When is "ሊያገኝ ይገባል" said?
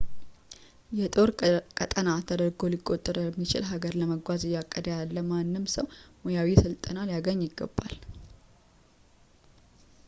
7.11-7.95